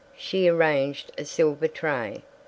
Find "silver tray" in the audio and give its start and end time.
1.25-2.23